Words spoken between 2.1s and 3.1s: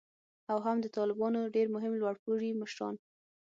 پوړي مشران